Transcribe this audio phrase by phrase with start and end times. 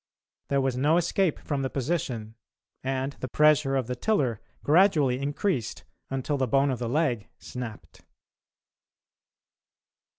[0.47, 2.33] There was no escape from the position,
[2.83, 8.01] and the pressure of the tiller gradually increased until the bone of the leg snapped.